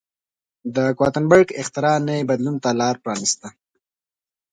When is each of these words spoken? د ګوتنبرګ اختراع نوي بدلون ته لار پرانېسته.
د 0.75 0.77
ګوتنبرګ 0.99 1.47
اختراع 1.61 1.97
نوي 2.07 2.23
بدلون 2.29 2.55
ته 2.63 2.69
لار 2.79 2.95
پرانېسته. 3.03 3.47